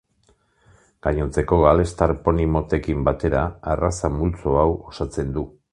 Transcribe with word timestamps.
Gainontzeko 1.07 1.59
galestar 1.65 2.15
poni 2.27 2.49
motekin 2.57 3.07
batera, 3.11 3.47
arraza 3.75 4.15
multzo 4.19 4.61
hau 4.63 4.69
osatzen 4.93 5.35
du. 5.39 5.51